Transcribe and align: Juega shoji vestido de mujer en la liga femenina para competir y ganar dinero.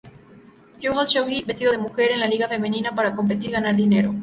Juega 0.81 1.03
shoji 1.05 1.43
vestido 1.43 1.71
de 1.71 1.77
mujer 1.77 2.09
en 2.11 2.21
la 2.21 2.27
liga 2.27 2.47
femenina 2.49 2.95
para 2.95 3.13
competir 3.13 3.51
y 3.51 3.53
ganar 3.53 3.75
dinero. 3.75 4.15